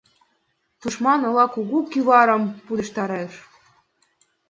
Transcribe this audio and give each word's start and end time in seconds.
Тушман 0.79 1.21
ола 1.29 1.45
кугу 1.53 1.77
кӱварым 1.91 2.43
пудештарыш. 2.65 3.33